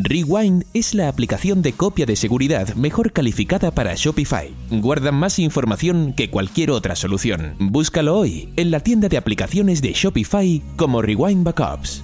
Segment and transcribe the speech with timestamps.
[0.00, 4.50] Rewind es la aplicación de copia de seguridad mejor calificada para Shopify.
[4.70, 7.56] Guarda más información que cualquier otra solución.
[7.58, 12.02] Búscalo hoy en la tienda de aplicaciones de Shopify como Rewind Backups.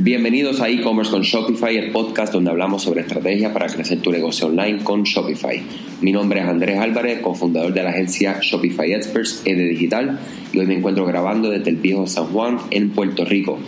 [0.00, 4.46] Bienvenidos a e-commerce con Shopify, el podcast donde hablamos sobre estrategias para crecer tu negocio
[4.46, 5.60] online con Shopify.
[6.02, 10.20] Mi nombre es Andrés Álvarez, cofundador de la agencia Shopify Experts de Digital
[10.52, 13.58] y hoy me encuentro grabando desde el viejo San Juan en Puerto Rico.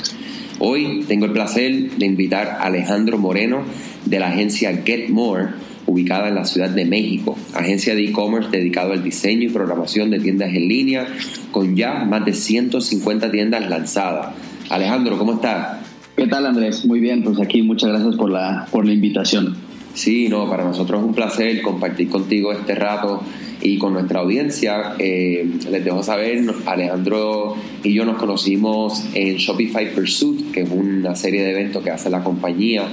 [0.60, 3.64] Hoy tengo el placer de invitar a Alejandro Moreno
[4.04, 5.48] de la agencia Get More,
[5.86, 10.20] ubicada en la Ciudad de México, agencia de e-commerce dedicado al diseño y programación de
[10.20, 11.08] tiendas en línea
[11.50, 14.28] con ya más de 150 tiendas lanzadas.
[14.68, 15.89] Alejandro, ¿cómo estás?
[16.20, 16.84] ¿Qué tal Andrés?
[16.84, 19.56] Muy bien, pues aquí muchas gracias por la, por la invitación.
[19.94, 23.22] Sí, no, para nosotros es un placer compartir contigo este rato
[23.62, 24.96] y con nuestra audiencia.
[24.98, 31.16] Eh, les dejo saber, Alejandro y yo nos conocimos en Shopify Pursuit, que es una
[31.16, 32.86] serie de eventos que hace la compañía.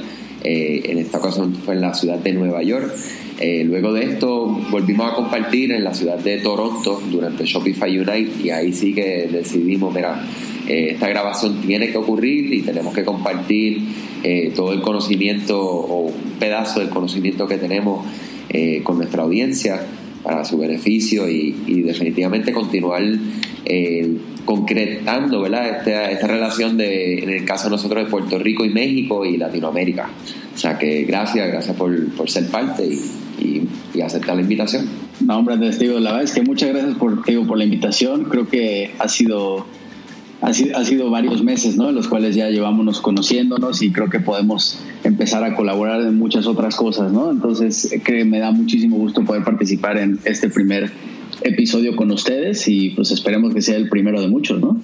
[0.46, 2.94] Eh, en esta ocasión fue en la ciudad de Nueva York.
[3.42, 8.32] Eh, luego de esto volvimos a compartir en la ciudad de Toronto durante Shopify Unite
[8.42, 10.23] y ahí sí que decidimos, mira,
[10.68, 13.82] eh, esta grabación tiene que ocurrir y tenemos que compartir
[14.23, 18.06] eh, todo el conocimiento o un pedazo del conocimiento que tenemos
[18.50, 19.82] eh, con nuestra audiencia
[20.23, 21.52] para su beneficio y,
[21.84, 23.04] definitivamente continuar
[24.44, 25.78] concretando ¿verdad?
[25.78, 29.38] Esta, esta, relación de, en el caso de nosotros de Puerto Rico y México y
[29.38, 30.10] Latinoamérica.
[30.54, 34.86] O sea que gracias, gracias por, por ser parte y, y, aceptar la invitación.
[35.22, 38.26] No, hombre, testigo, la verdad muchas gracias por, por la invitación.
[38.26, 39.66] Creo que ha sido
[40.42, 41.90] ha sido, ha sido varios meses, ¿no?
[41.90, 46.46] En los cuales ya llevámonos conociéndonos y creo que podemos empezar a colaborar en muchas
[46.46, 47.32] otras cosas, ¿no?
[47.32, 50.92] Entonces, que me da muchísimo gusto poder participar en este primer
[51.42, 54.80] episodio con ustedes y pues esperemos que sea el primero de muchos, ¿no?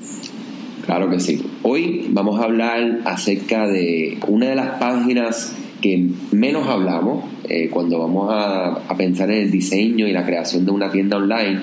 [0.86, 1.42] Claro que sí.
[1.62, 8.00] Hoy vamos a hablar acerca de una de las páginas que menos hablamos eh, cuando
[8.00, 11.61] vamos a pensar en el diseño y la creación de una tienda online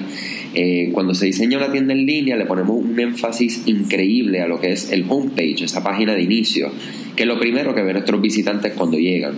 [0.55, 4.61] eh, cuando se diseña una tienda en línea le ponemos un énfasis increíble a lo
[4.61, 6.73] que es el homepage, esa página de inicio,
[7.15, 9.35] que es lo primero que ven nuestros visitantes cuando llegan.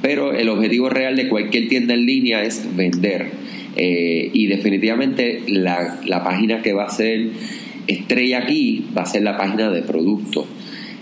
[0.00, 3.26] Pero el objetivo real de cualquier tienda en línea es vender.
[3.76, 7.28] Eh, y definitivamente la, página que va a ser
[7.86, 10.46] estrella aquí va a ser la página de producto.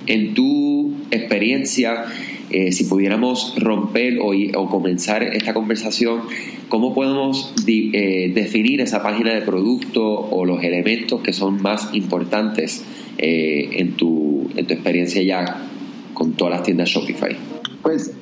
[0.07, 2.05] En tu experiencia,
[2.51, 6.23] eh, si pudiéramos romper o, o comenzar esta conversación
[6.69, 12.83] ¿Cómo podemos eh, definir esa página de producto o los elementos que son más importantes
[13.19, 15.69] eh, en, tu, en tu experiencia ya
[16.15, 17.37] con todas las tiendas Shopify?
[17.83, 18.13] Pues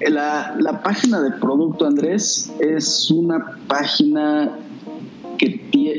[0.00, 4.58] la, la página de producto, Andrés, es una página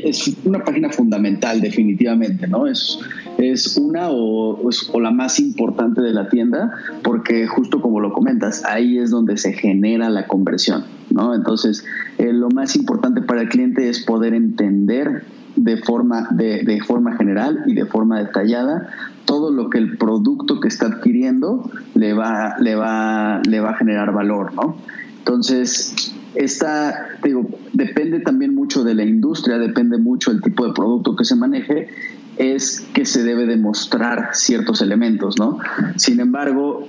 [0.04, 2.66] es una página fundamental definitivamente, ¿no?
[2.66, 2.98] Es,
[3.38, 4.60] es una o,
[4.92, 9.36] o, la más importante de la tienda porque justo como lo comentas, ahí es donde
[9.36, 11.34] se genera la conversión, ¿no?
[11.34, 11.84] Entonces,
[12.18, 15.24] eh, lo más importante para el cliente es poder entender
[15.56, 18.88] de forma, de, de forma general y de forma detallada
[19.24, 23.74] todo lo que el producto que está adquiriendo le va, le va, le va a
[23.74, 24.76] generar valor, ¿no?
[25.18, 31.16] Entonces, esta, digo, depende también mucho de la industria, depende mucho del tipo de producto
[31.16, 31.88] que se maneje,
[32.36, 35.58] es que se debe demostrar ciertos elementos, ¿no?
[35.96, 36.88] Sin embargo,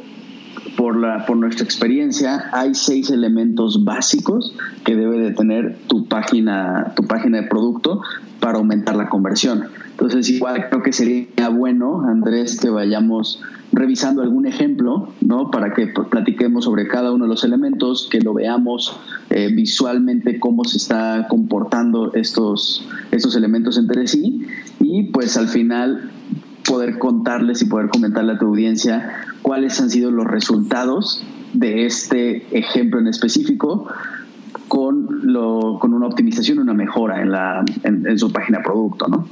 [0.77, 6.93] por, la, por nuestra experiencia, hay seis elementos básicos que debe de tener tu página,
[6.95, 8.01] tu página de producto
[8.39, 9.65] para aumentar la conversión.
[9.91, 13.41] Entonces, igual creo que sería bueno, Andrés, que vayamos
[13.71, 15.49] revisando algún ejemplo, ¿no?
[15.49, 20.63] Para que platiquemos sobre cada uno de los elementos, que lo veamos eh, visualmente cómo
[20.63, 24.45] se está comportando estos, estos elementos entre sí
[24.79, 26.11] y pues al final
[26.67, 32.57] poder contarles y poder comentarle a tu audiencia cuáles han sido los resultados de este
[32.57, 33.87] ejemplo en específico
[34.67, 39.27] con, lo, con una optimización, una mejora en, la, en, su página producto, ¿no?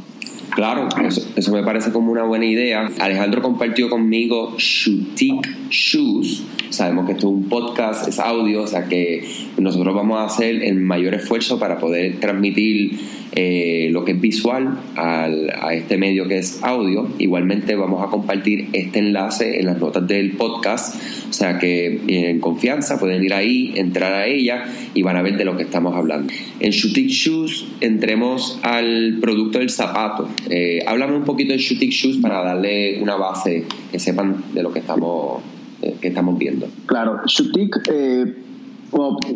[0.56, 0.90] Claro,
[1.36, 2.90] eso, me parece como una buena idea.
[3.00, 6.44] Alejandro compartió conmigo Shootique Shoes.
[6.70, 9.24] Sabemos que esto es un podcast, es audio, o sea que
[9.58, 13.00] nosotros vamos a hacer el mayor esfuerzo para poder transmitir
[13.34, 17.08] eh, lo que es visual a este medio que es audio.
[17.18, 20.96] Igualmente vamos a compartir este enlace en las notas del podcast,
[21.30, 25.38] o sea que en confianza pueden ir ahí, entrar a ella y van a ver
[25.38, 26.34] de lo que estamos hablando.
[26.60, 30.28] En Shooting Shoes entremos al producto del zapato.
[30.50, 34.72] Eh, háblame un poquito de Shooting Shoes para darle una base, que sepan de lo
[34.72, 35.42] que estamos,
[35.82, 36.68] eh, que estamos viendo.
[36.86, 38.36] Claro, Shooting, eh,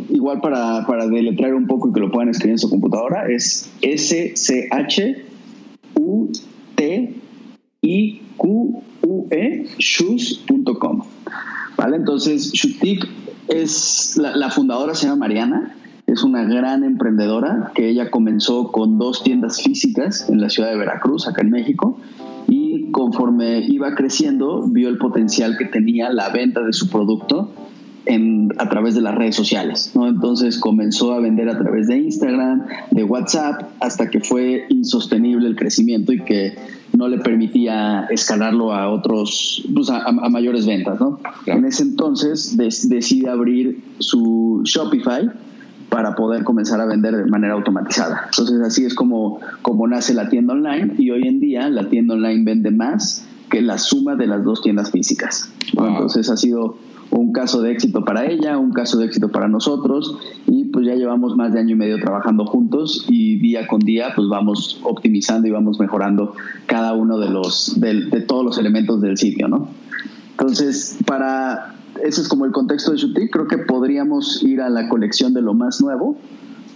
[0.10, 3.72] igual para, para deletrear un poco y que lo puedan escribir en su computadora, es
[3.82, 5.26] S-C-H-U-T-I-Q-U-E,
[9.78, 11.04] shoes.com.
[11.78, 11.98] ¿Vale?
[11.98, 13.06] Entonces, Shutik
[13.50, 15.76] es la, la fundadora, se llama Mariana
[16.08, 20.78] es una gran emprendedora que ella comenzó con dos tiendas físicas en la ciudad de
[20.78, 22.00] Veracruz, acá en México,
[22.48, 27.52] y conforme iba creciendo vio el potencial que tenía la venta de su producto
[28.06, 29.92] en, a través de las redes sociales.
[29.96, 30.08] ¿no?
[30.08, 35.56] Entonces comenzó a vender a través de Instagram, de WhatsApp, hasta que fue insostenible el
[35.56, 36.54] crecimiento y que
[36.96, 41.00] no le permitía escalarlo a otros, pues a, mayores ventas.
[41.00, 41.20] ¿no?
[41.48, 45.32] En ese entonces decide abrir su Shopify
[45.90, 48.24] para poder comenzar a vender de manera automatizada.
[48.26, 52.16] Entonces así es como, como nace la tienda online y hoy en día la tienda
[52.16, 55.52] online vende más que la suma de las dos tiendas físicas.
[55.78, 56.78] Entonces ha sido
[57.12, 60.18] un caso de éxito para ella, un caso de éxito para nosotros
[60.48, 64.10] y pues ya llevamos más de año y medio trabajando juntos y día con día
[64.16, 66.34] pues vamos optimizando y vamos mejorando
[66.66, 69.70] cada uno de los de, de todos los elementos del sitio, ¿no?
[70.38, 73.32] Entonces, para ese es como el contexto de Shutik.
[73.32, 76.18] Creo que podríamos ir a la colección de lo más nuevo,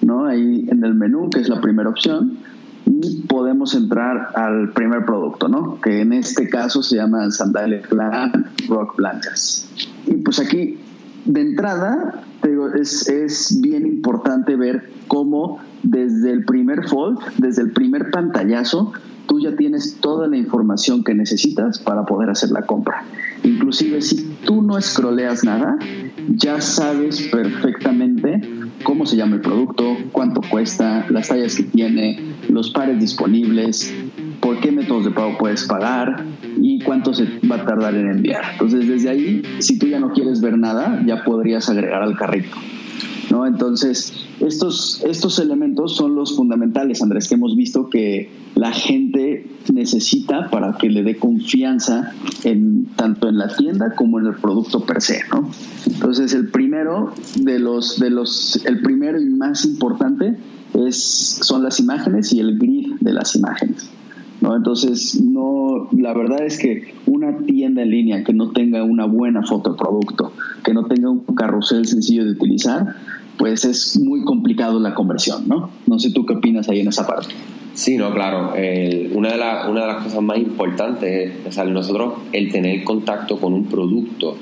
[0.01, 0.25] ¿no?
[0.25, 2.37] Ahí en el menú, que es la primera opción,
[2.85, 5.79] y podemos entrar al primer producto, ¿no?
[5.81, 7.83] Que en este caso se llama Sandalias
[8.67, 9.69] Rock Blancas.
[10.07, 10.79] Y pues aquí,
[11.25, 17.71] de entrada, digo, es, es bien importante ver cómo desde el primer fold, desde el
[17.71, 18.93] primer pantallazo,
[19.29, 23.05] tú ya tienes toda la información que necesitas para poder hacer la compra.
[23.43, 25.77] Inclusive si tú no scrolleas nada,
[26.29, 28.41] ya sabes perfectamente
[28.83, 33.93] cómo se llama el producto, cuánto cuesta, las tallas que tiene, los pares disponibles,
[34.41, 36.25] por qué métodos de pago puedes pagar
[36.57, 38.43] y cuánto se va a tardar en enviar.
[38.53, 42.57] Entonces desde ahí, si tú ya no quieres ver nada, ya podrías agregar al carrito.
[43.29, 43.45] ¿No?
[43.45, 50.49] Entonces, estos, estos elementos son los fundamentales, Andrés, que hemos visto que la gente necesita
[50.49, 55.01] para que le dé confianza en, tanto en la tienda como en el producto per
[55.01, 55.49] se, ¿no?
[55.85, 60.37] Entonces, el primero de los, de los, el primero y más importante
[60.73, 60.97] es,
[61.41, 63.89] son las imágenes y el grid de las imágenes.
[64.41, 64.55] ¿No?
[64.55, 69.43] Entonces, no, la verdad es que una tienda en línea que no tenga una buena
[69.43, 70.31] foto de producto,
[70.63, 72.95] que no tenga un carrusel sencillo de utilizar,
[73.37, 75.69] pues es muy complicado la conversión, ¿no?
[75.87, 77.33] No sé tú qué opinas ahí en esa parte.
[77.73, 78.49] Sí, no, claro.
[78.49, 83.53] una, de una de las cosas más importantes es, o nosotros el tener contacto con
[83.53, 84.35] un producto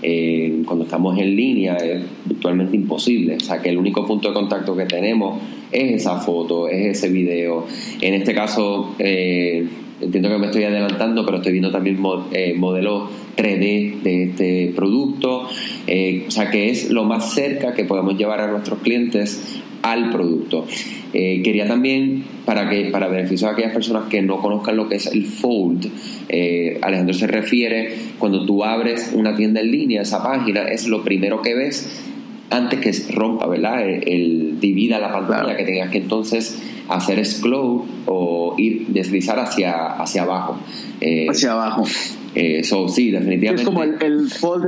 [0.00, 3.36] eh, cuando estamos en línea es virtualmente imposible.
[3.36, 5.40] O sea, que el único punto de contacto que tenemos
[5.72, 7.66] es esa foto, es ese video.
[8.00, 9.66] En este caso, eh,
[10.00, 11.98] entiendo que me estoy adelantando, pero estoy viendo también
[12.32, 15.48] eh, modelos 3D de este producto,
[15.86, 20.10] eh, o sea que es lo más cerca que podemos llevar a nuestros clientes al
[20.10, 20.66] producto.
[21.12, 25.06] Quería también, para, que, para beneficio de aquellas personas que no conozcan lo que es
[25.06, 25.88] el Fold,
[26.82, 31.40] Alejandro se refiere, cuando tú abres una tienda en línea, esa página es lo primero
[31.40, 32.03] que ves
[32.50, 33.82] antes que rompa, ¿verdad?
[33.88, 40.22] El, divida la pantalla, que tengas que entonces hacer scroll o ir deslizar hacia, hacia
[40.22, 40.58] abajo.
[41.00, 41.84] Eh, hacia abajo.
[42.34, 43.62] Eso eh, sí, definitivamente.
[43.62, 44.66] Es como el, fold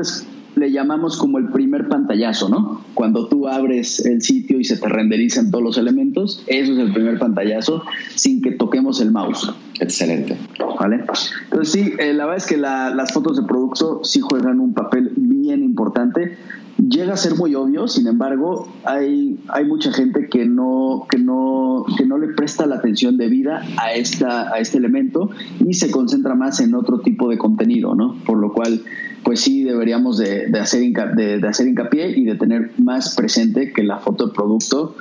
[0.57, 2.81] le llamamos como el primer pantallazo, ¿no?
[2.95, 6.93] Cuando tú abres el sitio y se te renderizan todos los elementos, eso es el
[6.95, 7.83] primer pantallazo
[8.15, 9.53] sin que toquemos el mouse.
[9.81, 10.37] Excelente.
[10.81, 11.05] ¿Vale?
[11.45, 15.13] Entonces sí, eh, la verdad es que las fotos de producto sí juegan un papel
[15.17, 16.39] bien importante
[16.79, 21.85] llega a ser muy obvio, sin embargo, hay, hay mucha gente que no, que, no,
[21.97, 25.31] que no le presta la atención debida a, esta, a este elemento
[25.65, 28.17] y se concentra más en otro tipo de contenido, ¿no?
[28.25, 28.83] Por lo cual,
[29.23, 30.83] pues sí deberíamos de, de hacer,
[31.15, 34.97] de, hacer hincapié y de tener más presente que la foto de producto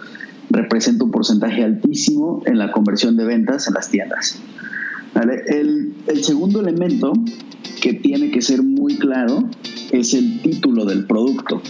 [0.50, 4.40] representa un porcentaje altísimo en la conversión de ventas en las tiendas.
[5.48, 7.14] El, el segundo elemento
[7.82, 9.50] que tiene que ser muy claro
[9.92, 11.62] es el título del producto.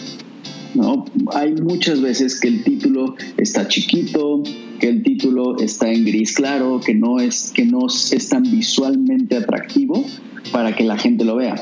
[0.74, 1.06] ¿no?
[1.34, 4.44] Hay muchas veces que el título está chiquito,
[4.80, 9.38] que el título está en gris claro, que no es, que no es tan visualmente
[9.38, 10.06] atractivo
[10.52, 11.56] para que la gente lo vea.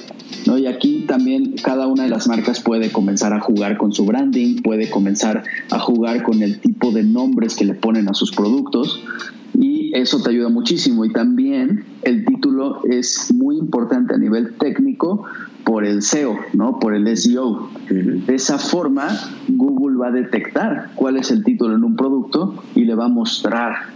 [0.45, 0.57] ¿no?
[0.57, 4.57] Y aquí también cada una de las marcas puede comenzar a jugar con su branding,
[4.57, 8.99] puede comenzar a jugar con el tipo de nombres que le ponen a sus productos
[9.59, 11.05] y eso te ayuda muchísimo.
[11.05, 15.23] Y también el título es muy importante a nivel técnico
[15.63, 16.79] por el SEO, ¿no?
[16.79, 17.69] Por el SEO.
[17.89, 19.07] De esa forma,
[19.47, 23.09] Google va a detectar cuál es el título en un producto y le va a
[23.09, 23.93] mostrar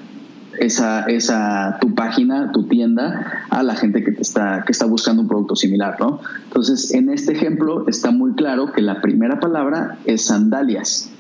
[0.60, 5.24] esa, esa tu página, tu tienda a la gente que te está que está buscando
[5.24, 6.20] un producto similar, ¿no?
[6.46, 11.12] Entonces, en este ejemplo está muy claro que la primera palabra es sandalias.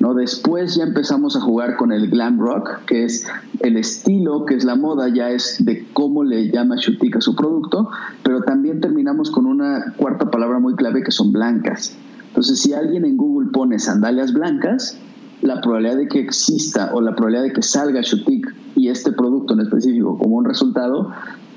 [0.00, 0.14] ¿No?
[0.14, 3.26] Después ya empezamos a jugar con el glam rock, que es
[3.60, 7.36] el estilo, que es la moda, ya es de cómo le llama Shutik a su
[7.36, 7.90] producto,
[8.22, 11.96] pero también terminamos con una cuarta palabra muy clave que son blancas.
[12.28, 14.98] Entonces, si alguien en Google pone sandalias blancas,
[15.42, 19.54] la probabilidad de que exista o la probabilidad de que salga Shutik y este producto
[19.54, 21.12] en específico como un resultado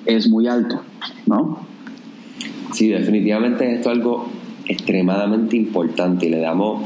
[0.05, 0.81] es muy alto,
[1.27, 1.59] ¿no?
[2.73, 4.27] Sí, definitivamente esto es algo
[4.65, 6.81] extremadamente importante y le damos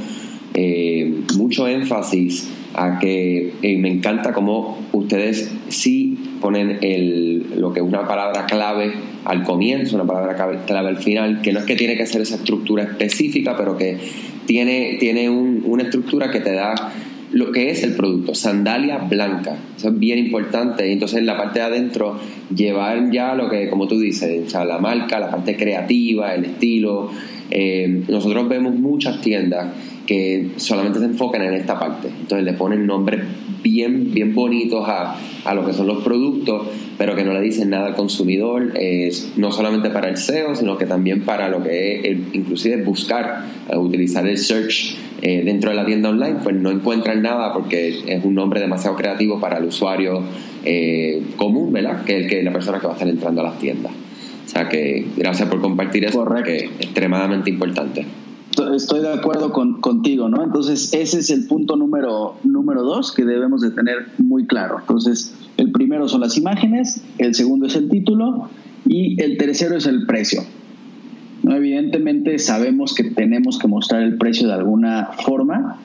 [0.54, 7.80] eh, mucho énfasis a que eh, me encanta cómo ustedes sí ponen el, lo que
[7.80, 8.94] es una palabra clave
[9.26, 10.36] al comienzo, una palabra
[10.66, 13.98] clave al final, que no es que tiene que ser esa estructura específica, pero que
[14.46, 16.94] tiene, tiene una estructura que te da
[17.32, 19.58] lo que es el producto, sandalia blanca.
[19.76, 20.92] Eso es bien importante.
[20.92, 22.18] Entonces en la parte de adentro
[22.56, 26.46] llevar ya lo que, como tú dices, o sea, la marca, la parte creativa, el
[26.46, 27.12] estilo.
[27.50, 29.68] Eh, nosotros vemos muchas tiendas
[30.08, 32.08] que solamente se enfocan en esta parte.
[32.08, 33.22] Entonces le ponen nombres
[33.62, 37.70] bien, bien bonitos a, a lo que son los productos, pero que no le dicen
[37.70, 42.00] nada al consumidor, es no solamente para el SEO, sino que también para lo que
[42.00, 46.72] es inclusive buscar, eh, utilizar el search eh, dentro de la tienda online, pues no
[46.72, 50.24] encuentran nada porque es un nombre demasiado creativo para el usuario
[50.64, 52.06] eh, común, ¿verdad?
[52.06, 53.92] Que es que la persona que va a estar entrando a las tiendas.
[54.46, 58.06] O sea que gracias por compartir eso, que es extremadamente importante
[58.76, 60.44] estoy de acuerdo con, contigo, ¿no?
[60.44, 64.78] Entonces, ese es el punto número, número dos que debemos de tener muy claro.
[64.80, 68.50] Entonces, el primero son las imágenes, el segundo es el título
[68.86, 70.42] y el tercero es el precio.
[71.44, 71.56] ¿No?
[71.56, 75.80] Evidentemente sabemos que tenemos que mostrar el precio de alguna forma,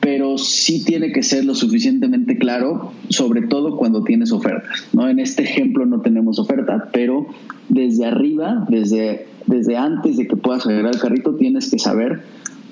[0.00, 4.86] pero sí tiene que ser lo suficientemente claro, sobre todo cuando tienes ofertas.
[4.92, 5.08] ¿no?
[5.08, 7.26] En este ejemplo no tenemos oferta, pero
[7.68, 12.22] desde arriba, desde desde antes de que puedas agregar el carrito, tienes que saber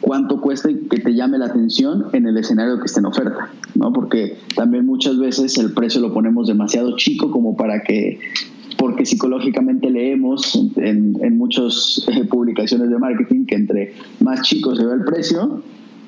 [0.00, 3.50] cuánto cuesta y que te llame la atención en el escenario que esté en oferta,
[3.74, 3.92] ¿no?
[3.92, 8.20] Porque también muchas veces el precio lo ponemos demasiado chico como para que,
[8.76, 14.84] porque psicológicamente leemos en, en muchas eh, publicaciones de marketing que entre más chico se
[14.84, 15.62] ve el precio,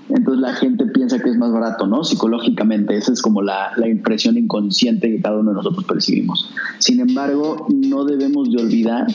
[0.08, 2.04] entonces la gente piensa que es más barato, ¿no?
[2.04, 6.52] Psicológicamente, esa es como la, la, impresión inconsciente que cada uno de nosotros percibimos.
[6.78, 9.06] Sin embargo, no debemos de olvidar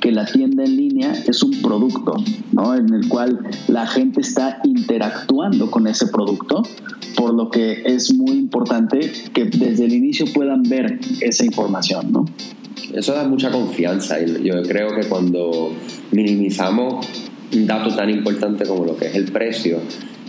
[0.00, 2.14] que la tienda en línea es un producto,
[2.52, 2.74] ¿no?
[2.74, 6.62] En el cual la gente está interactuando con ese producto,
[7.16, 12.24] por lo que es muy importante que desde el inicio puedan ver esa información, ¿no?
[12.94, 15.72] Eso da mucha confianza y yo creo que cuando
[16.12, 17.06] minimizamos
[17.54, 19.78] un dato tan importante como lo que es el precio,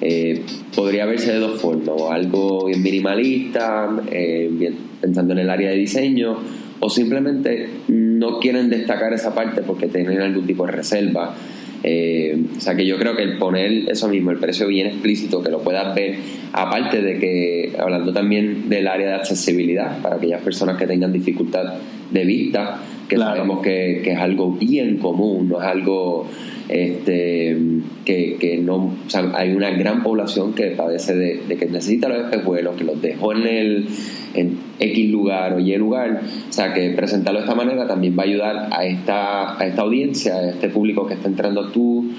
[0.01, 0.43] eh,
[0.75, 5.77] podría verse de dos formas, algo bien minimalista, eh, bien, pensando en el área de
[5.77, 6.37] diseño,
[6.81, 11.35] o simplemente no quieren destacar esa parte porque tienen algún tipo de reserva.
[11.83, 15.43] Eh, o sea que yo creo que el poner eso mismo, el precio bien explícito,
[15.43, 16.15] que lo puedas ver,
[16.53, 21.73] aparte de que, hablando también del área de accesibilidad, para aquellas personas que tengan dificultad
[22.11, 26.27] de vista, que sabemos que, que, es algo bien común, no es algo
[26.69, 27.57] este,
[28.05, 28.75] que, que no,
[29.05, 33.01] o sea, hay una gran población que padece de, que necesita los espejuelos, que los
[33.01, 33.87] dejó en el
[34.33, 36.21] en X lugar o Y lugar.
[36.49, 39.81] O sea, que presentarlo de esta manera también va a ayudar a esta, a esta
[39.81, 42.11] audiencia, a este público que está entrando a tu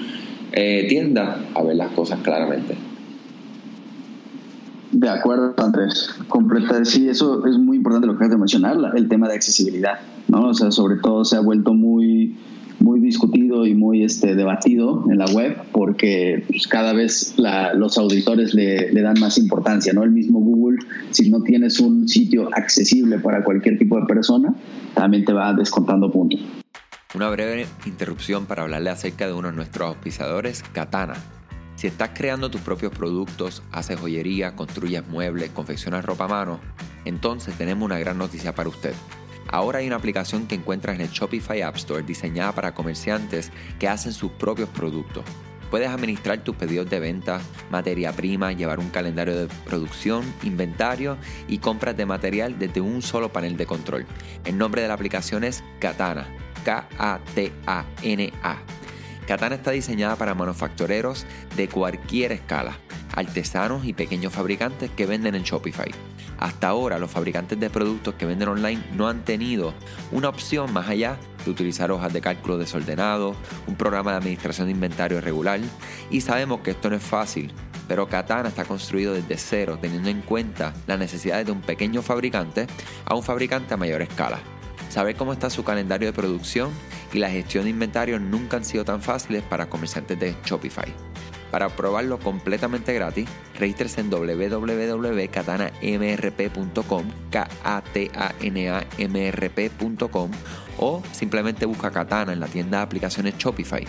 [0.51, 2.75] eh, tienda, a ver las cosas claramente.
[4.91, 6.13] De acuerdo, Andrés.
[6.27, 9.99] Completa, sí, eso es muy importante lo que has de mencionar, el tema de accesibilidad,
[10.27, 10.49] ¿no?
[10.49, 12.35] O sea, sobre todo se ha vuelto muy
[12.83, 17.33] muy discutido y muy este, debatido en la web porque pues, cada vez
[17.75, 20.03] los auditores le, le, dan más importancia, ¿no?
[20.03, 20.79] El mismo Google,
[21.11, 24.53] si no tienes un sitio accesible para cualquier tipo de persona,
[24.95, 26.41] también te va descontando puntos.
[27.15, 31.13] Una breve interrupción para hablarle acerca de uno de nuestros auspiciadores, Katana.
[31.75, 36.59] Si estás creando tus propios productos, haces joyería, construyes muebles, confeccionas ropa a mano,
[37.05, 38.93] entonces tenemos una gran noticia para usted.
[39.47, 43.87] Ahora hay una aplicación que encuentras en el Shopify App Store diseñada para comerciantes que
[43.87, 45.23] hacen sus propios productos.
[45.69, 51.57] Puedes administrar tus pedidos de venta, materia prima, llevar un calendario de producción, inventario y
[51.57, 54.05] compras de material desde un solo panel de control.
[54.45, 56.27] El nombre de la aplicación es Katana,
[56.63, 58.57] K-A-T-A-N-A.
[59.25, 62.77] Katana está diseñada para manufactureros de cualquier escala,
[63.15, 65.91] artesanos y pequeños fabricantes que venden en Shopify.
[66.43, 69.73] Hasta ahora los fabricantes de productos que venden online no han tenido
[70.11, 73.33] una opción más allá de utilizar hojas de cálculo desordenado,
[73.65, 75.61] un programa de administración de inventario irregular
[76.11, 77.53] y sabemos que esto no es fácil,
[77.87, 82.67] pero Katana está construido desde cero teniendo en cuenta las necesidades de un pequeño fabricante
[83.05, 84.39] a un fabricante a mayor escala.
[84.89, 86.71] Saber cómo está su calendario de producción
[87.13, 90.93] y la gestión de inventario nunca han sido tan fáciles para comerciantes de Shopify.
[91.53, 93.29] Para probarlo completamente gratis,
[93.59, 100.31] regístrese en www.katanamrp.com, k a t a n a m r p.com
[100.79, 103.85] o simplemente busca Katana en la tienda de aplicaciones Shopify.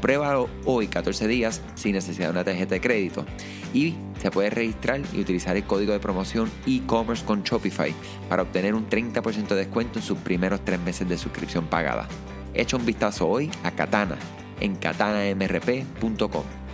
[0.00, 3.24] Pruébalo hoy 14 días sin necesidad de una tarjeta de crédito
[3.72, 7.94] y se puede registrar y utilizar el código de promoción e-commerce con Shopify
[8.28, 12.08] para obtener un 30% de descuento en sus primeros tres meses de suscripción pagada.
[12.52, 14.16] Echa un vistazo hoy a Katana
[14.58, 16.65] en katanamrp.com.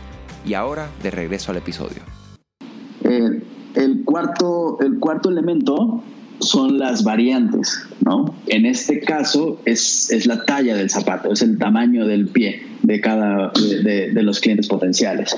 [0.47, 2.03] Y ahora de regreso al episodio.
[3.05, 3.43] Eh,
[3.75, 6.03] el, cuarto, el cuarto elemento
[6.41, 8.35] son las variantes, ¿no?
[8.47, 13.01] En este caso es, es, la talla del zapato, es el tamaño del pie de
[13.01, 15.37] cada de, de, los clientes potenciales.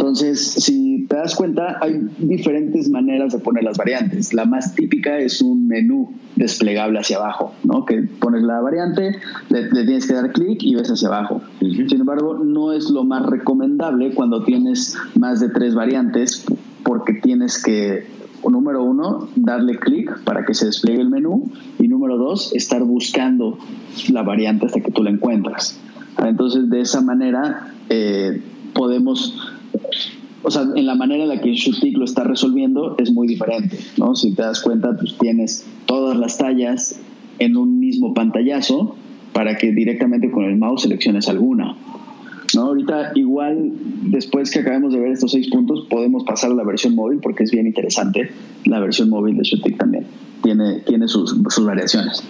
[0.00, 4.32] Entonces, si te das cuenta, hay diferentes maneras de poner las variantes.
[4.32, 7.84] La más típica es un menú desplegable hacia abajo, ¿no?
[7.84, 9.16] Que pones la variante,
[9.50, 11.42] le, le tienes que dar clic y ves hacia abajo.
[11.60, 16.46] Sin embargo, no es lo más recomendable cuando tienes más de tres variantes
[16.82, 18.06] porque tienes que
[18.48, 23.58] número uno, darle clic para que se despliegue el menú y número dos, estar buscando
[24.10, 25.78] la variante hasta que tú la encuentras.
[26.18, 28.40] Entonces, de esa manera eh,
[28.72, 29.52] podemos,
[30.42, 33.78] o sea, en la manera en la que Shutik lo está resolviendo es muy diferente,
[33.98, 34.14] ¿no?
[34.14, 36.98] Si te das cuenta, pues tienes todas las tallas
[37.38, 38.96] en un mismo pantallazo
[39.32, 41.76] para que directamente con el mouse selecciones alguna.
[42.54, 42.62] ¿no?
[42.62, 43.72] Ahorita igual,
[44.10, 47.44] después que acabemos de ver estos seis puntos, podemos pasar a la versión móvil porque
[47.44, 48.30] es bien interesante.
[48.64, 50.06] La versión móvil de Shutik también
[50.42, 52.22] tiene, tiene sus, variaciones.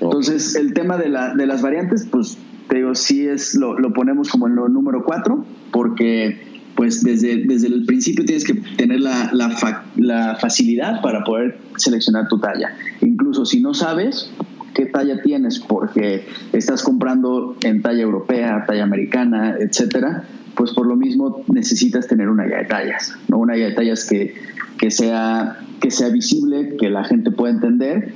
[0.00, 3.92] Entonces, el tema de, la, de las variantes, pues te digo, sí es, lo, lo
[3.92, 9.00] ponemos como en lo número cuatro, porque pues desde, desde el principio tienes que tener
[9.00, 12.74] la, la, facilidad para poder seleccionar tu talla.
[13.00, 14.30] Incluso si no sabes,
[14.74, 20.24] qué talla tienes, porque estás comprando en talla europea, talla americana, etcétera,
[20.54, 23.38] pues por lo mismo necesitas tener una guía de tallas, ¿no?
[23.38, 24.34] Una guía de tallas que,
[24.78, 28.14] que, sea, que sea visible, que la gente pueda entender.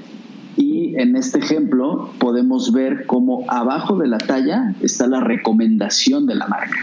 [0.56, 6.34] Y en este ejemplo podemos ver cómo abajo de la talla está la recomendación de
[6.34, 6.78] la marca.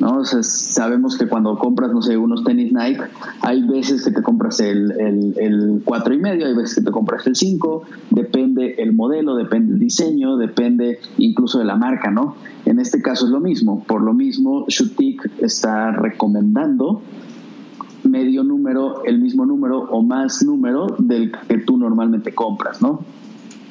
[0.00, 0.24] ¿No?
[0.24, 3.02] Sabemos que cuando compras, no sé, unos tenis Nike,
[3.42, 6.90] hay veces que te compras el, el, el 4 y medio, hay veces que te
[6.90, 12.36] compras el 5, depende el modelo, depende el diseño, depende incluso de la marca, ¿no?
[12.64, 17.02] En este caso es lo mismo, por lo mismo Shutik está recomendando
[18.04, 23.04] medio número, el mismo número o más número del que tú normalmente compras, ¿no?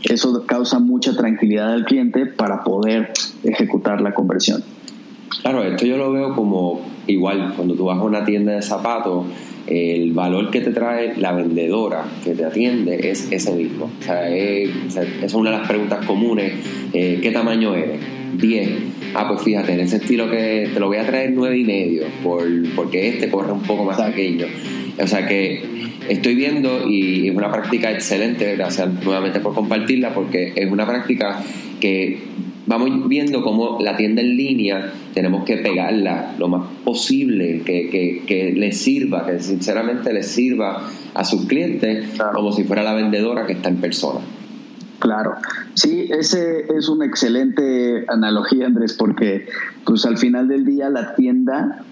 [0.03, 3.11] Eso causa mucha tranquilidad al cliente para poder
[3.43, 4.63] ejecutar la conversión.
[5.41, 9.25] Claro, esto yo lo veo como igual, cuando tú vas a una tienda de zapatos,
[9.67, 13.89] el valor que te trae la vendedora que te atiende es ese mismo.
[13.99, 16.53] O sea, es, esa es una de las preguntas comunes.
[16.93, 17.99] Eh, ¿Qué tamaño eres?
[18.37, 18.69] 10.
[19.13, 22.03] Ah, pues fíjate, en ese estilo que te lo voy a traer 9 y medio,
[22.23, 22.43] por,
[22.75, 24.45] porque este corre un poco más pequeño.
[25.01, 25.63] O sea que
[26.09, 31.41] estoy viendo y es una práctica excelente, gracias nuevamente por compartirla, porque es una práctica
[31.79, 32.28] que
[32.69, 38.23] vamos viendo cómo la tienda en línea tenemos que pegarla lo más posible, que, que,
[38.27, 43.47] que les sirva, que sinceramente les sirva a sus clientes como si fuera la vendedora
[43.47, 44.19] que está en persona.
[44.99, 45.35] Claro,
[45.73, 49.47] sí, ese es una excelente analogía, Andrés, porque
[49.83, 51.83] pues al final del día la tienda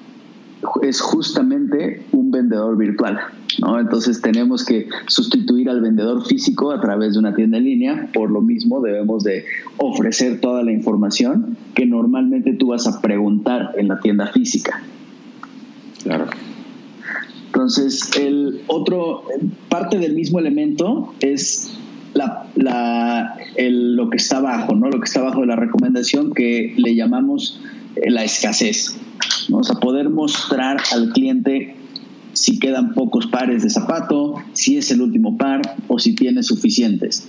[0.81, 3.19] es justamente un vendedor virtual.
[3.59, 3.79] ¿no?
[3.79, 8.09] Entonces tenemos que sustituir al vendedor físico a través de una tienda en línea.
[8.13, 9.45] Por lo mismo debemos de
[9.77, 14.81] ofrecer toda la información que normalmente tú vas a preguntar en la tienda física.
[16.03, 16.27] Claro.
[17.47, 19.23] Entonces, el otro,
[19.69, 21.73] parte del mismo elemento es
[22.13, 24.89] la, la, el, lo que está abajo, ¿no?
[24.89, 27.61] Lo que está abajo de la recomendación que le llamamos
[28.07, 28.97] la escasez.
[29.49, 29.57] ¿no?
[29.57, 31.75] O sea, poder mostrar al cliente
[32.33, 37.27] si quedan pocos pares de zapato, si es el último par o si tiene suficientes.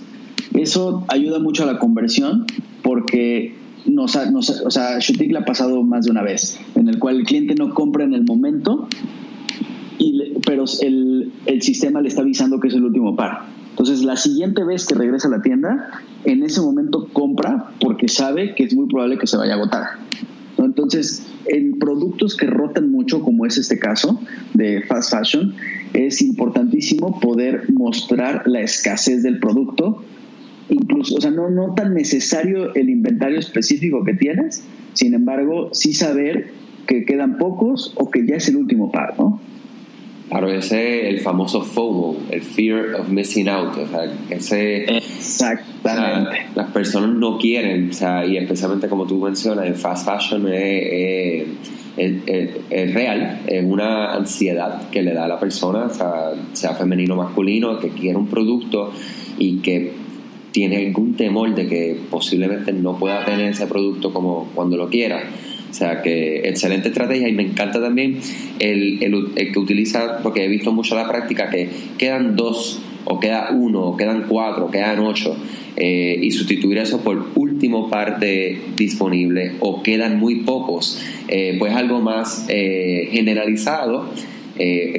[0.53, 2.45] Eso ayuda mucho a la conversión
[2.83, 3.55] porque
[3.85, 6.99] nos ha, nos, o sea, Shutik le ha pasado más de una vez, en el
[6.99, 8.87] cual el cliente no compra en el momento,
[9.97, 13.45] y pero el, el sistema le está avisando que es el último par.
[13.71, 18.53] Entonces, la siguiente vez que regresa a la tienda, en ese momento compra porque sabe
[18.53, 19.83] que es muy probable que se vaya a agotar.
[20.65, 24.19] Entonces, en productos que rotan mucho, como es este caso
[24.53, 25.55] de fast fashion,
[25.93, 30.03] es importantísimo poder mostrar la escasez del producto.
[30.69, 35.93] Incluso, o sea, no, no tan necesario el inventario específico que tienes, sin embargo, sí
[35.93, 36.51] saber
[36.87, 39.39] que quedan pocos o que ya es el último par, ¿no?
[40.29, 44.83] Claro, ese el famoso FOMO, el Fear of Missing Out, o sea, ese...
[44.83, 46.47] Exactamente.
[46.53, 50.47] O las personas no quieren, o sea, y especialmente como tú mencionas, el fast fashion
[50.53, 51.47] es,
[51.97, 52.13] es,
[52.69, 57.17] es, real, es una ansiedad que le da a la persona, sea, sea femenino o
[57.17, 58.93] masculino, que quiere un producto
[59.39, 59.93] y que
[60.51, 65.23] tiene algún temor de que posiblemente no pueda tener ese producto como cuando lo quiera.
[65.69, 68.19] O sea que excelente estrategia y me encanta también
[68.59, 73.49] el, el, que utiliza, porque he visto mucho la práctica, que quedan dos, o queda
[73.51, 75.37] uno, o quedan cuatro, o quedan ocho,
[75.75, 82.01] eh, y sustituir eso por último parte disponible, o quedan muy pocos, eh, pues algo
[82.01, 84.09] más eh, generalizado.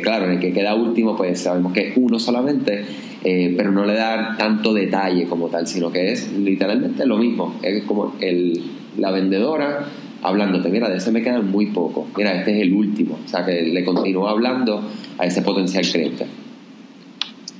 [0.02, 2.82] claro, en el que queda último, pues sabemos que es uno solamente,
[3.22, 7.58] pero no le da tanto detalle como tal, sino que es literalmente lo mismo.
[7.62, 8.62] Es como el,
[8.96, 9.86] la vendedora
[10.22, 13.44] hablándote, mira, de ese me queda muy poco, mira, este es el último, o sea,
[13.44, 14.82] que le continúa hablando
[15.18, 16.26] a ese potencial cliente.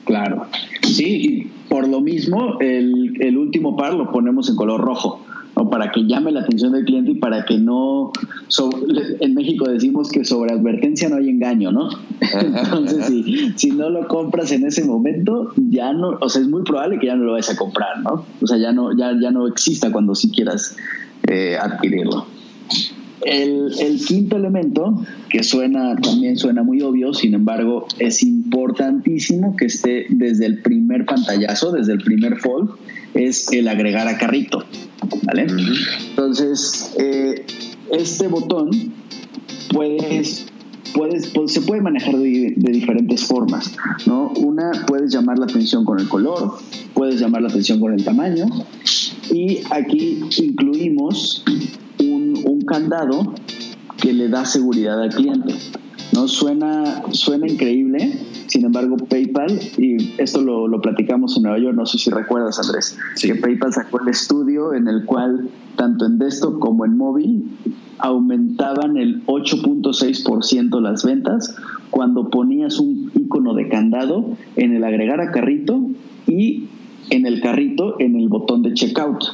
[0.04, 0.46] Claro,
[0.82, 5.24] sí, y por lo mismo el, el último par lo ponemos en color rojo,
[5.56, 5.70] ¿no?
[5.70, 8.12] para que llame la atención del cliente y para que no,
[9.20, 11.90] en México decimos que sobre advertencia no hay engaño, ¿no?
[12.20, 16.62] Entonces, si, si no lo compras en ese momento, ya no, o sea, es muy
[16.62, 18.24] probable que ya no lo vayas a comprar, ¿no?
[18.40, 20.76] O sea, ya no, ya, ya no exista cuando sí quieras
[21.28, 22.26] eh, adquirirlo.
[23.24, 30.06] El, quinto elemento, que suena, también suena muy obvio, sin embargo, es importantísimo que esté
[30.08, 32.70] desde el primer pantallazo, desde el primer fold,
[33.14, 34.64] es el agregar a carrito.
[35.22, 35.46] ¿Vale?
[36.10, 37.44] Entonces, eh,
[37.92, 38.70] este botón
[39.72, 40.46] puedes,
[40.94, 43.74] puedes, se puede manejar de, de, diferentes formas.
[44.06, 44.32] ¿no?
[44.36, 46.58] Una, puedes llamar la atención con el color,
[46.94, 48.46] puedes llamar la atención con el tamaño,
[49.30, 51.44] y aquí incluimos
[52.44, 53.34] un, candado
[54.00, 55.54] que le da seguridad al cliente.
[56.12, 56.28] ¿no?
[56.28, 61.86] Suena, suena increíble, sin embargo PayPal, y esto lo, lo, platicamos en Nueva York, no
[61.86, 66.58] sé si recuerdas Andrés, que PayPal sacó el estudio en el cual tanto en desktop
[66.58, 67.44] como en móvil
[68.00, 71.54] aumentaban el 8.6% las ventas
[71.90, 75.80] cuando ponías un icono de candado en el agregar a carrito
[76.26, 76.68] y
[77.10, 79.24] en el carrito en el botón de checkout.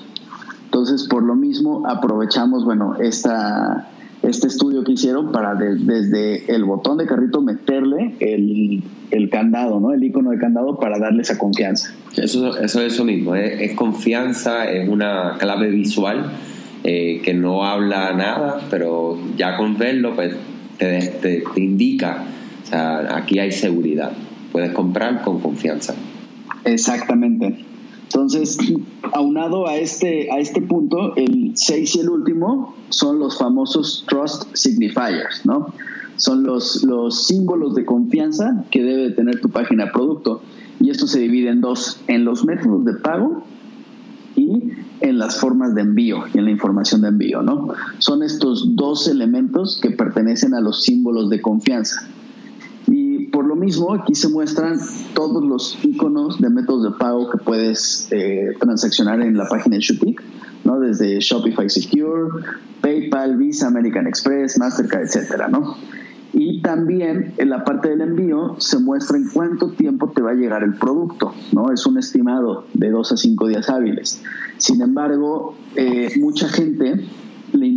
[0.66, 3.88] Entonces, por lo mismo, aprovechamos, bueno, esta,
[4.22, 9.92] este estudio que hicieron para desde el botón de carrito meterle el, el, candado, ¿no?
[9.92, 11.92] El icono de candado para darle esa confianza.
[12.16, 16.32] Eso, eso es eso mismo, es, confianza, es una clave visual
[16.82, 20.34] eh, que no habla nada, pero ya con verlo, pues
[20.78, 22.24] te, te, te indica,
[22.64, 24.12] o sea, aquí hay seguridad,
[24.50, 25.94] puedes comprar con confianza.
[26.64, 27.65] Exactamente.
[28.06, 28.58] Entonces,
[29.12, 34.44] aunado a este, a este punto, el 6 y el último son los famosos Trust
[34.54, 35.72] Signifiers, ¿no?
[36.16, 40.40] Son los, los símbolos de confianza que debe tener tu página producto.
[40.80, 43.42] Y esto se divide en dos, en los métodos de pago
[44.36, 47.68] y en las formas de envío y en la información de envío, ¿no?
[47.98, 52.08] Son estos dos elementos que pertenecen a los símbolos de confianza
[53.32, 54.78] por lo mismo, aquí se muestran
[55.14, 59.82] todos los iconos de métodos de pago que puedes eh, transaccionar en la página de
[59.82, 60.16] Shopee,
[60.64, 60.80] ¿no?
[60.80, 62.44] Desde Shopify Secure,
[62.80, 65.76] PayPal, Visa, American Express, Mastercard, etcétera, ¿no?
[66.32, 70.34] Y también en la parte del envío se muestra en cuánto tiempo te va a
[70.34, 71.72] llegar el producto, ¿no?
[71.72, 74.22] Es un estimado de dos a cinco días hábiles.
[74.58, 77.06] Sin embargo, eh, mucha gente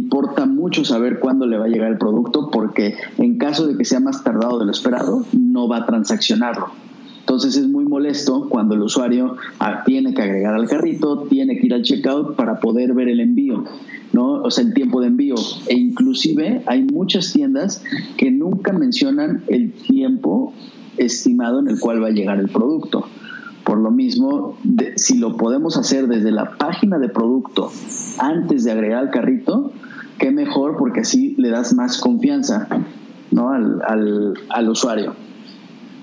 [0.10, 3.86] importa mucho saber cuándo le va a llegar el producto porque en caso de que
[3.86, 6.70] sea más tardado de lo esperado, no va a transaccionarlo.
[7.20, 11.68] Entonces es muy molesto cuando el usuario ah, tiene que agregar al carrito, tiene que
[11.68, 13.66] ir al checkout para poder ver el envío,
[14.12, 14.42] ¿no?
[14.42, 15.36] O sea, el tiempo de envío.
[15.68, 17.84] E inclusive hay muchas tiendas
[18.18, 20.56] que nunca mencionan el tiempo
[20.98, 23.06] estimado en el cual va a llegar el producto.
[23.64, 24.58] Por lo mismo,
[24.96, 27.72] si lo podemos hacer desde la página de producto
[28.18, 29.72] antes de agregar al carrito,
[30.20, 32.68] qué mejor porque así le das más confianza
[33.32, 33.52] ¿no?
[33.52, 35.16] al, al, al usuario.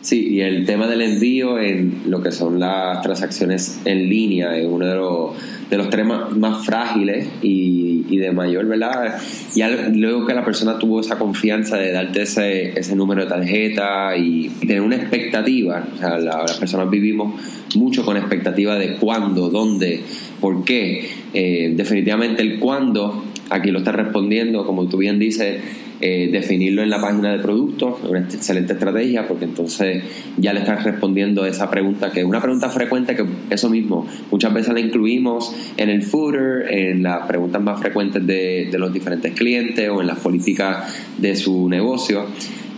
[0.06, 4.64] Sí, y el tema del envío en lo que son las transacciones en línea es
[4.64, 5.30] uno de los,
[5.68, 9.16] de los temas más frágiles y, y, de mayor, ¿verdad?
[9.56, 14.16] Ya luego que la persona tuvo esa confianza de darte ese, ese número de tarjeta
[14.16, 17.42] y, tener una expectativa, o sea, las personas vivimos
[17.74, 20.04] mucho con expectativa de cuándo, dónde,
[20.40, 21.10] por qué.
[21.34, 25.60] Eh, definitivamente el cuándo, aquí lo está respondiendo, como tú bien dices,
[26.00, 30.04] eh, definirlo en la página de producto, una excelente estrategia, porque entonces
[30.36, 34.52] ya le estás respondiendo esa pregunta, que es una pregunta frecuente que eso mismo, muchas
[34.52, 39.88] veces la incluimos en el footer, en las preguntas más frecuentes de, los diferentes clientes
[39.88, 42.26] o en las políticas de su negocio.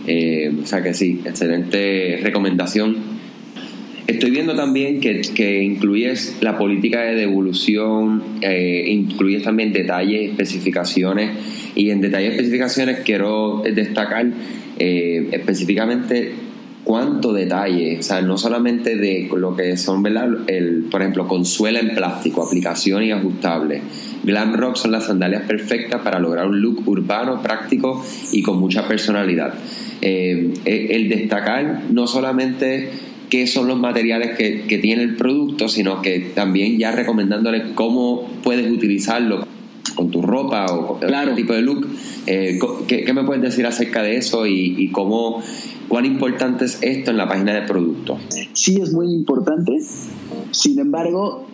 [0.07, 3.18] Eh, o sea que sí, excelente recomendación
[4.09, 11.29] Estoy viendo también que, que incluyes la política de devolución, eh, incluyes también detalles, especificaciones
[11.75, 14.25] Y en detalle especificaciones quiero destacar
[14.79, 16.33] eh, específicamente
[16.83, 20.27] cuánto detalle, o sea, no solamente de lo que son, ¿verdad?
[20.47, 23.81] El, por ejemplo, consuela en plástico, aplicación y ajustable.
[24.23, 28.87] Glam Rock son las sandalias perfectas para lograr un look urbano, práctico y con mucha
[28.87, 29.53] personalidad.
[30.01, 32.89] Eh, el destacar no solamente
[33.29, 38.71] qué son los materiales que, tiene el producto, sino que también ya recomendándole cómo puedes
[38.71, 39.45] utilizarlo
[39.95, 41.35] con tu ropa o con claro.
[41.35, 41.87] tipo de look.
[42.25, 45.41] Eh, ¿qué, me puedes decir acerca de eso y, cómo,
[45.87, 48.17] cuán importante es esto en la página de producto?
[48.53, 49.77] Sí, es muy importante.
[50.51, 51.47] Sin embargo,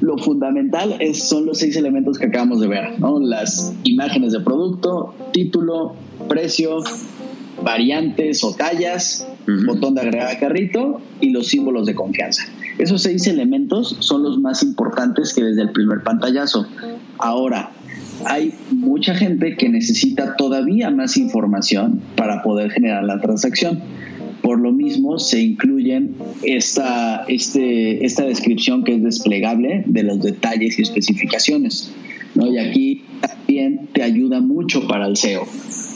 [0.00, 3.18] lo fundamental es, son los seis elementos que acabamos de ver, ¿no?
[3.20, 5.94] Las imágenes de producto, título,
[6.28, 6.82] precio,
[7.68, 9.26] variantes o tallas,
[9.66, 12.44] botón de agregar a carrito y los símbolos de confianza.
[12.78, 16.66] Esos seis elementos son los más importantes que desde el primer pantallazo.
[17.18, 17.72] Ahora,
[18.24, 23.82] hay mucha gente que necesita todavía más información para poder generar la transacción.
[24.40, 30.78] Por lo mismo, se incluyen esta, este, esta descripción que es desplegable de los detalles
[30.78, 31.92] y especificaciones.
[32.34, 32.46] ¿no?
[32.46, 33.04] Y aquí
[33.48, 35.46] también te ayuda mucho para el SEO.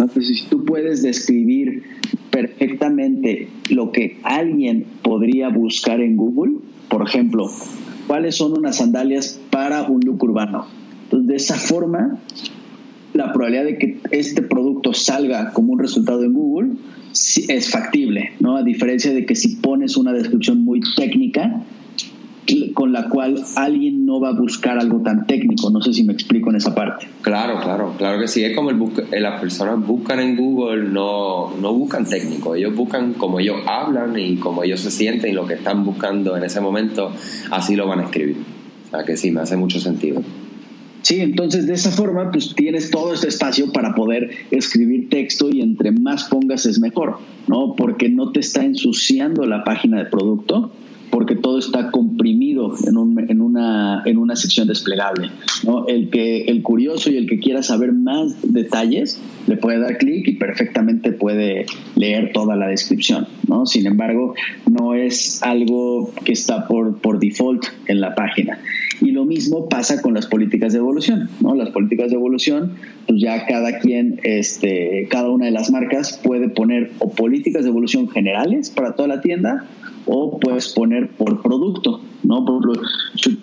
[0.01, 1.83] Entonces, si tú puedes describir
[2.31, 6.55] perfectamente lo que alguien podría buscar en Google,
[6.89, 7.51] por ejemplo,
[8.07, 10.67] cuáles son unas sandalias para un look urbano.
[11.05, 12.19] Entonces, de esa forma,
[13.13, 16.71] la probabilidad de que este producto salga como un resultado en Google
[17.49, 18.57] es factible, ¿no?
[18.57, 21.63] A diferencia de que si pones una descripción muy técnica,
[22.75, 25.71] con la cual alguien no va a buscar algo tan técnico.
[25.71, 27.07] No sé si me explico en esa parte.
[27.23, 28.45] Claro, claro, claro que sí.
[28.45, 28.81] Es como el
[29.13, 34.19] eh, las personas buscan en Google, no, no buscan técnico, ellos buscan como ellos hablan
[34.19, 37.13] y como ellos se sienten y lo que están buscando en ese momento,
[37.51, 38.37] así lo van a escribir.
[38.87, 40.23] O sea que sí, me hace mucho sentido.
[41.03, 45.61] Sí, entonces de esa forma pues tienes todo este espacio para poder escribir texto y
[45.61, 47.75] entre más pongas es mejor, ¿no?
[47.77, 50.71] Porque no te está ensuciando la página de producto,
[51.13, 55.29] porque todo está comprimido en, una, en una sección desplegable.
[55.87, 60.27] El, que, el curioso y el que quiera saber más detalles le puede dar clic
[60.27, 63.29] y perfectamente puede leer toda la descripción.
[63.67, 64.35] Sin embargo,
[64.71, 68.59] no es algo que está por, por default en la página.
[69.03, 71.57] Y lo mismo pasa con las políticas de evolución, ¿no?
[71.57, 72.75] Las políticas de evolución,
[73.09, 77.71] pues ya cada quien, este, cada una de las marcas puede poner o políticas de
[77.71, 79.67] evolución generales para toda la tienda
[80.07, 82.45] o puedes poner por producto, ¿no?
[82.45, 83.43] Por ejemplo,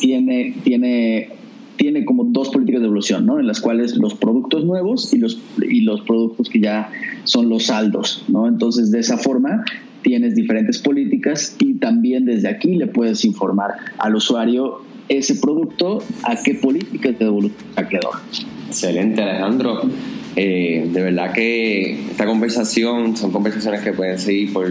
[0.00, 1.30] tiene, tiene,
[1.76, 3.40] tiene como dos políticas de evolución, ¿no?
[3.40, 6.92] En las cuales los productos nuevos y los, y los productos que ya
[7.24, 8.46] son los saldos, ¿no?
[8.46, 9.64] Entonces, de esa forma
[10.06, 16.40] tienes diferentes políticas y también desde aquí le puedes informar al usuario ese producto a
[16.40, 17.58] qué políticas de evolución
[17.90, 18.10] quedó.
[18.68, 19.82] Excelente, Alejandro.
[20.36, 24.70] Eh, de verdad que esta conversación son conversaciones que pueden seguir por,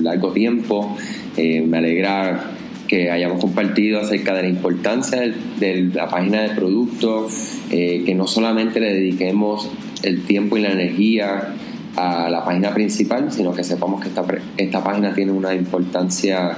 [0.00, 0.96] largo tiempo.
[1.36, 2.50] Eh, me alegra
[2.88, 5.20] que hayamos compartido acerca de la importancia
[5.60, 7.28] de, la página de producto,
[7.70, 9.70] eh, que no solamente le dediquemos
[10.02, 11.54] el tiempo y la energía
[11.96, 14.24] a la página principal, sino que sepamos que esta,
[14.56, 16.56] esta página tiene una importancia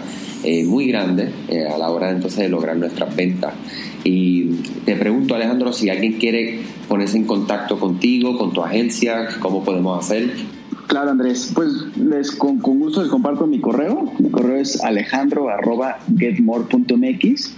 [0.67, 1.31] muy grande
[1.73, 3.55] a la hora entonces de lograr nuestras ventas.
[4.05, 9.65] Y te pregunto, Alejandro, si alguien quiere ponerse en contacto contigo, con tu agencia, ¿cómo
[9.65, 10.31] podemos hacer?
[10.87, 11.51] Claro, Andrés.
[11.55, 14.13] Pues les con, gusto les comparto mi correo.
[14.19, 17.55] Mi correo es alejandro.getmore.mx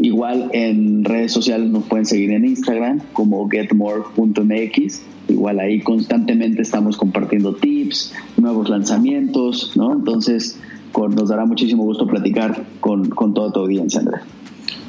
[0.00, 5.02] Igual en redes sociales nos pueden seguir en Instagram como getmore.mx.
[5.28, 9.92] Igual ahí constantemente estamos compartiendo tips, nuevos lanzamientos, ¿no?
[9.92, 10.58] Entonces
[10.98, 14.20] nos dará muchísimo gusto platicar con, toda tu audiencia, Andrés.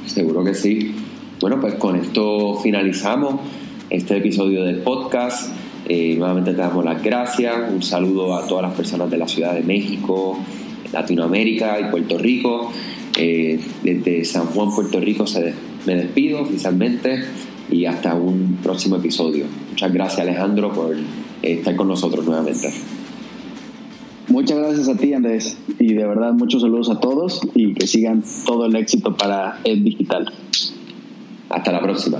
[0.06, 0.94] Seguro que sí.
[1.42, 3.36] Bueno, pues con esto finalizamos
[3.90, 5.52] este episodio del podcast.
[5.88, 7.56] Eh, nuevamente te damos las gracias.
[7.72, 10.38] Un saludo a todas las personas de la Ciudad de México,
[10.92, 12.72] Latinoamérica y Puerto Rico.
[13.18, 15.54] Eh, desde San Juan, Puerto Rico, se
[15.86, 17.24] me despido oficialmente
[17.70, 19.46] y hasta un próximo episodio.
[19.70, 20.96] Muchas gracias Alejandro por
[21.42, 22.70] estar con nosotros nuevamente.
[24.30, 28.24] Muchas gracias a ti Andrés y de verdad muchos saludos a todos y que sigan
[28.46, 30.32] todo el éxito para el digital.
[31.50, 32.20] Hasta la próxima.